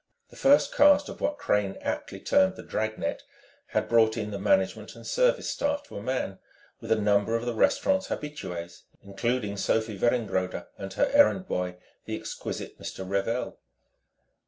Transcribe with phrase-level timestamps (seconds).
[0.31, 3.21] The first cast of what Crane aptly termed the dragnet
[3.67, 6.39] had brought in the management and service staff to a man,
[6.79, 11.75] with a number of the restaurant's habitues, including Sophie Weringrode and her errand boy,
[12.05, 13.07] the exquisite Mr.
[13.07, 13.59] Revel.